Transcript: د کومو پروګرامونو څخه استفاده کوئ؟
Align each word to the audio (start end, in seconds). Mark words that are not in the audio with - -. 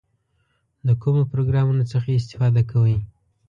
د 0.87 0.89
کومو 1.01 1.21
پروګرامونو 1.31 1.83
څخه 1.91 2.09
استفاده 2.19 2.61
کوئ؟ 2.71 2.95